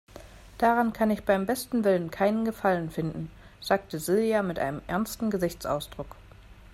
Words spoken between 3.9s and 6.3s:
Silja mit einem ernsten Gesichtsausdruck.